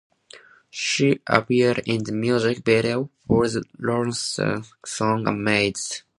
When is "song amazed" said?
4.83-6.01